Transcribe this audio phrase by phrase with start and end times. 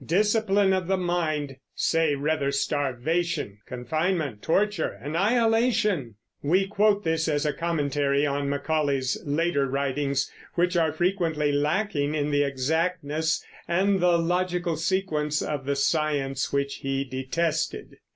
[0.03, 1.57] Discipline of the mind!
[1.75, 9.67] Say rather starvation, confinement, torture, annihilation!" We quote this as a commentary on Macaulay's later
[9.67, 16.51] writings, which are frequently lacking in the exactness and the logical sequence of the science
[16.51, 17.97] which he detested.